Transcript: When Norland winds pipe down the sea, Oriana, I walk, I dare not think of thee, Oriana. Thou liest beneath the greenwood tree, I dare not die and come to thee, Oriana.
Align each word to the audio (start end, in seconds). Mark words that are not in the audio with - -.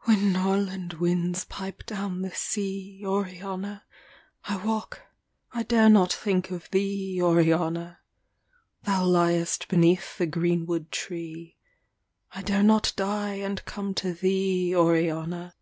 When 0.00 0.34
Norland 0.34 0.92
winds 0.92 1.46
pipe 1.46 1.86
down 1.86 2.20
the 2.20 2.32
sea, 2.34 3.00
Oriana, 3.02 3.84
I 4.44 4.58
walk, 4.62 5.06
I 5.52 5.62
dare 5.62 5.88
not 5.88 6.12
think 6.12 6.50
of 6.50 6.70
thee, 6.70 7.18
Oriana. 7.22 8.00
Thou 8.82 9.06
liest 9.06 9.66
beneath 9.68 10.18
the 10.18 10.26
greenwood 10.26 10.92
tree, 10.92 11.56
I 12.32 12.42
dare 12.42 12.62
not 12.62 12.92
die 12.94 13.36
and 13.36 13.64
come 13.64 13.94
to 13.94 14.12
thee, 14.12 14.76
Oriana. 14.76 15.54